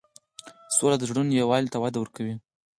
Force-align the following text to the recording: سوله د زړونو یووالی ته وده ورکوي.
سوله 0.75 0.95
د 0.99 1.03
زړونو 1.09 1.31
یووالی 1.41 1.69
ته 1.73 1.77
وده 1.79 1.97
ورکوي. 1.99 2.35